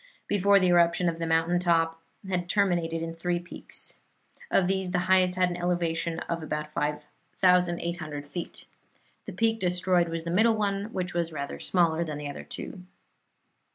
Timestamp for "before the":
0.27-0.69